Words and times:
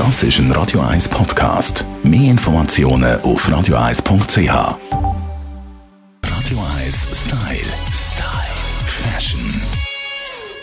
Das 0.00 0.22
ist 0.22 0.38
ein 0.38 0.50
Radio 0.52 0.80
1 0.80 1.10
Podcast. 1.10 1.84
Mehr 2.02 2.30
Informationen 2.30 3.20
auf 3.20 3.46
radio1.ch. 3.46 4.38
Radio 4.48 4.78
1 6.78 7.06
Style. 7.12 7.70
Style. 7.92 8.56
Fashion. 8.86 9.60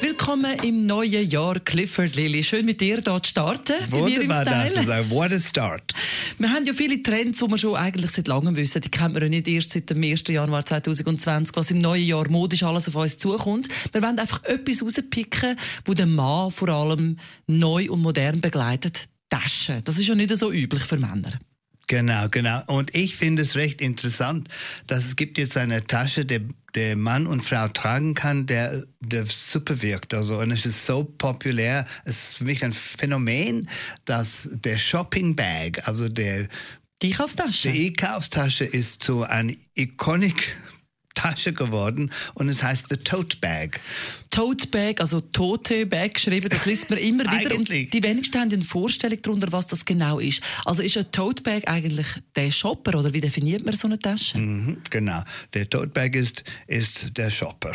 Willkommen 0.00 0.56
im 0.64 0.84
neuen 0.84 1.30
Jahr, 1.30 1.60
Clifford 1.60 2.16
Lilly. 2.16 2.42
Schön 2.42 2.66
mit 2.66 2.80
dir 2.80 2.96
hier 2.96 3.22
zu 3.22 3.30
starten. 3.30 3.74
Wunderbar, 3.90 4.42
ich 4.42 4.48
Style. 4.72 4.84
sagen. 4.84 5.10
What 5.10 5.30
a 5.30 5.38
start. 5.38 5.94
Wir 6.38 6.50
haben 6.50 6.64
ja 6.64 6.72
viele 6.72 7.00
Trends, 7.00 7.38
die 7.38 7.48
wir 7.48 7.58
schon 7.58 7.76
eigentlich 7.76 8.10
seit 8.10 8.26
langem 8.26 8.56
wissen. 8.56 8.82
Die 8.82 8.88
kennt 8.88 9.14
man 9.14 9.22
ja 9.22 9.28
nicht 9.28 9.46
erst 9.46 9.70
seit 9.70 9.88
dem 9.90 10.02
1. 10.02 10.24
Januar 10.26 10.66
2020, 10.66 11.54
was 11.54 11.70
im 11.70 11.78
neuen 11.78 12.04
Jahr 12.04 12.28
modisch 12.28 12.64
alles 12.64 12.88
auf 12.88 12.96
uns 12.96 13.16
zukommt. 13.16 13.68
Wir 13.92 14.02
wollen 14.02 14.18
einfach 14.18 14.42
etwas 14.42 14.82
rauspicken, 14.82 15.56
wo 15.84 15.94
den 15.94 16.16
Mann 16.16 16.50
vor 16.50 16.68
allem 16.70 17.16
neu 17.46 17.88
und 17.90 18.02
modern 18.02 18.40
begleitet. 18.40 19.09
Taschen. 19.30 19.82
Das 19.84 19.96
ist 19.96 20.06
ja 20.06 20.14
nicht 20.14 20.36
so 20.36 20.52
üblich 20.52 20.82
für 20.82 20.98
Männer. 20.98 21.38
Genau, 21.86 22.28
genau. 22.28 22.62
Und 22.66 22.94
ich 22.94 23.16
finde 23.16 23.42
es 23.42 23.56
recht 23.56 23.80
interessant, 23.80 24.48
dass 24.86 25.04
es 25.04 25.16
gibt 25.16 25.38
jetzt 25.38 25.56
eine 25.56 25.84
Tasche, 25.84 26.24
der, 26.24 26.42
der 26.76 26.94
Mann 26.94 27.26
und 27.26 27.44
Frau 27.44 27.66
tragen 27.66 28.14
kann, 28.14 28.46
der, 28.46 28.84
der 29.00 29.26
super 29.26 29.82
wirkt. 29.82 30.14
Also, 30.14 30.38
und 30.38 30.52
es 30.52 30.66
ist 30.66 30.86
so 30.86 31.02
populär. 31.02 31.84
Es 32.04 32.14
ist 32.14 32.36
für 32.36 32.44
mich 32.44 32.62
ein 32.62 32.72
Phänomen, 32.72 33.68
dass 34.04 34.48
der 34.52 34.78
Shopping 34.78 35.34
Bag, 35.34 35.88
also 35.88 36.08
der, 36.08 36.46
Die 37.02 37.08
Einkaufstasche. 37.08 37.72
die 37.72 37.86
E-Kauftasche 37.86 38.66
ist 38.66 39.02
so 39.02 39.24
eine 39.24 39.56
iconic 39.74 40.56
Tasche 41.16 41.52
geworden 41.52 42.12
und 42.34 42.48
es 42.48 42.62
heißt 42.62 42.86
the 42.88 42.96
Tote 42.98 43.36
Bag. 43.38 43.80
Tote 44.30 44.68
Bag, 44.68 45.00
also 45.00 45.20
Tote 45.20 45.86
Bag 45.86 46.14
geschrieben, 46.14 46.48
das 46.48 46.64
liest 46.64 46.88
man 46.88 46.98
immer 47.00 47.24
wieder. 47.32 47.54
Und 47.56 47.68
die 47.68 48.02
wenigsten 48.02 48.38
haben 48.38 48.52
eine 48.52 48.62
Vorstellung 48.62 49.20
darunter, 49.20 49.50
was 49.50 49.66
das 49.66 49.84
genau 49.84 50.20
ist. 50.20 50.40
Also 50.64 50.82
ist 50.82 50.96
ein 50.96 51.10
Tote 51.10 51.42
Bag 51.42 51.66
eigentlich 51.66 52.06
der 52.36 52.50
Shopper 52.52 52.98
oder 52.98 53.12
wie 53.12 53.20
definiert 53.20 53.64
man 53.64 53.74
so 53.74 53.88
eine 53.88 53.98
Tasche? 53.98 54.38
Mhm, 54.38 54.78
genau. 54.88 55.24
Der 55.54 55.68
Tote 55.68 55.88
Bag 55.88 56.14
ist, 56.14 56.44
ist 56.68 57.16
der 57.16 57.30
Shopper. 57.30 57.74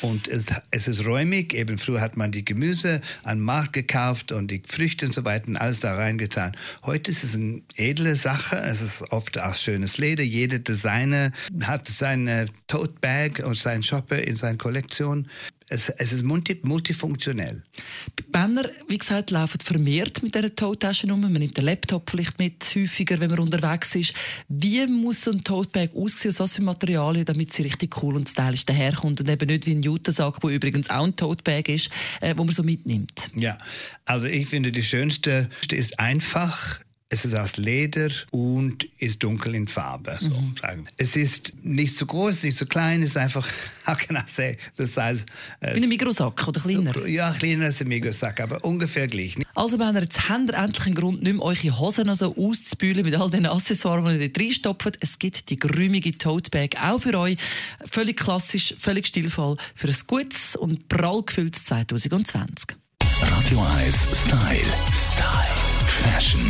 Und 0.00 0.26
es, 0.26 0.46
es 0.70 0.88
ist 0.88 1.04
räumig. 1.04 1.52
Eben 1.52 1.76
früher 1.76 2.00
hat 2.00 2.16
man 2.16 2.32
die 2.32 2.44
Gemüse 2.44 3.02
an 3.22 3.38
den 3.38 3.44
Markt 3.44 3.74
gekauft 3.74 4.32
und 4.32 4.50
die 4.50 4.62
Früchte 4.66 5.04
und 5.04 5.14
so 5.14 5.24
weiter 5.24 5.48
und 5.48 5.58
alles 5.58 5.80
da 5.80 5.94
reingetan. 5.94 6.56
Heute 6.84 7.10
ist 7.10 7.24
es 7.24 7.34
eine 7.34 7.60
edle 7.76 8.14
Sache. 8.14 8.56
Es 8.56 8.80
ist 8.80 9.02
oft 9.10 9.38
auch 9.38 9.54
schönes 9.54 9.98
Leder. 9.98 10.22
Jeder 10.22 10.60
Designer 10.60 11.32
hat 11.62 11.86
seine 11.86 12.46
Tote 12.68 12.94
Bag 13.00 13.42
und 13.44 13.56
seinen 13.56 13.82
Shopper 13.82 14.18
in 14.18 14.36
seiner 14.36 14.56
Kollektion. 14.56 15.28
Es, 15.72 15.88
es 15.88 16.12
ist 16.12 16.24
multi, 16.24 16.58
multifunktionell. 16.64 17.62
Männer, 18.32 18.68
wie 18.88 18.98
gesagt, 18.98 19.30
laufen 19.30 19.60
vermehrt 19.60 20.20
mit 20.20 20.34
dieser 20.34 20.52
Tote-Tasche 20.52 21.08
rum. 21.08 21.20
Man 21.20 21.32
nimmt 21.34 21.56
den 21.56 21.64
Laptop 21.64 22.10
vielleicht 22.10 22.40
mit, 22.40 22.64
häufiger, 22.74 23.20
wenn 23.20 23.30
man 23.30 23.38
unterwegs 23.38 23.94
ist. 23.94 24.12
Wie 24.48 24.84
muss 24.88 25.28
ein 25.28 25.44
Tote 25.44 25.70
Bag 25.70 25.90
aussehen, 25.94 26.32
aus 26.32 26.40
was 26.40 26.56
für 26.56 26.62
Materialien, 26.62 27.24
damit 27.24 27.52
sie 27.52 27.62
richtig 27.62 28.02
cool 28.02 28.16
und 28.16 28.28
stylisch 28.28 28.66
daherkommt 28.66 29.20
und 29.20 29.30
eben 29.30 29.46
nicht 29.46 29.66
wie 29.66 29.76
ein 29.76 29.84
Jutensack, 29.84 30.42
wo 30.42 30.48
übrigens 30.48 30.90
auch 30.90 31.04
ein 31.04 31.14
Tote 31.14 31.44
Bag 31.44 31.68
ist, 31.68 31.88
äh, 32.20 32.34
wo 32.36 32.42
man 32.42 32.52
so 32.52 32.64
mitnimmt? 32.64 33.30
Ja, 33.36 33.56
also 34.04 34.26
ich 34.26 34.48
finde, 34.48 34.72
die 34.72 34.82
schönste 34.82 35.50
ist 35.70 36.00
einfach. 36.00 36.80
Es 37.12 37.24
ist 37.24 37.34
aus 37.34 37.56
Leder 37.56 38.08
und 38.30 38.84
ist 38.98 39.20
dunkel 39.24 39.56
in 39.56 39.66
Farbe. 39.66 40.16
So 40.20 40.30
sagen. 40.62 40.84
Es 40.96 41.16
ist 41.16 41.52
nicht 41.64 41.98
so 41.98 42.06
groß, 42.06 42.44
nicht 42.44 42.56
so 42.56 42.66
klein. 42.66 43.02
Es 43.02 43.08
ist 43.08 43.16
einfach, 43.16 43.48
how 43.86 43.96
can 43.96 44.14
I 44.16 44.20
say, 44.32 44.56
the 44.78 44.84
size. 44.86 45.24
äh, 45.58 45.74
Wie 45.74 45.82
ein 45.82 45.88
Mikrosack 45.88 46.46
oder 46.46 46.60
kleiner? 46.60 46.94
so- 46.94 47.06
ja, 47.06 47.32
kleiner 47.32 47.64
als 47.64 47.80
ein 47.80 47.88
Mikrosack, 47.88 48.40
aber 48.40 48.64
ungefähr 48.64 49.08
gleich. 49.08 49.36
Also, 49.56 49.76
Männer, 49.76 50.02
jetzt 50.02 50.28
habt 50.28 50.50
ihr 50.52 50.54
endlich 50.56 50.86
einen 50.86 50.94
Grund, 50.94 51.24
nicht 51.24 51.32
mehr 51.32 51.42
eure 51.42 51.80
Hosen 51.80 52.06
noch 52.06 52.14
so 52.14 52.36
auszubühlen 52.36 53.04
mit 53.04 53.16
all 53.16 53.28
den 53.28 53.44
Accessoires, 53.46 54.16
die 54.16 54.22
ihr 54.22 54.28
dort 54.32 54.38
reinstopft. 54.46 54.96
Es 55.00 55.18
gibt 55.18 55.50
die 55.50 55.56
grümige 55.56 56.16
Tote 56.16 56.48
Bag 56.50 56.76
auch 56.80 57.00
für 57.00 57.18
euch. 57.18 57.36
Völlig 57.90 58.18
klassisch, 58.18 58.72
völlig 58.78 59.08
stilvoll 59.08 59.56
für 59.74 59.88
ein 59.88 59.96
gutes 60.06 60.54
und 60.54 60.88
prall 60.88 61.24
gefülltes 61.24 61.64
2020. 61.64 62.76
Radio 63.20 63.66
1 63.78 63.96
Style. 64.14 64.62
Style. 64.94 65.56
Fashion. 66.04 66.49